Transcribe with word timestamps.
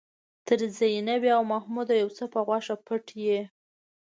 تر 0.47 0.59
زينبې 0.79 1.29
او 1.37 1.43
محموده 1.51 1.95
يو 2.01 2.09
څه 2.17 2.23
په 2.33 2.39
غوښه 2.47 2.75
پټ 2.85 3.05
يې. 3.25 3.41